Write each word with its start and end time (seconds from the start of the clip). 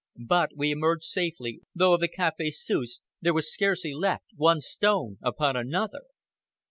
But 0.17 0.49
we 0.55 0.71
emerged 0.71 1.03
safely, 1.03 1.61
though 1.75 1.93
of 1.93 1.99
the 1.99 2.09
Café 2.09 2.51
Suisse 2.51 3.01
there 3.21 3.35
was 3.35 3.53
scarcely 3.53 3.93
left 3.93 4.25
one 4.35 4.59
stone 4.59 5.19
upon 5.21 5.55
another. 5.55 6.05